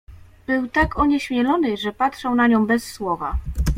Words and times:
"Był 0.47 0.67
tak 0.67 0.99
onieśmielony, 0.99 1.77
że 1.77 1.91
patrzał 1.91 2.35
na 2.35 2.47
nią 2.47 2.65
bez 2.67 2.83
słowa." 2.85 3.37